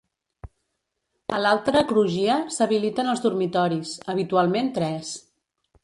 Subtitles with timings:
[1.37, 5.15] A l'altra crugia, s'habiliten els dormitoris, habitualment tres.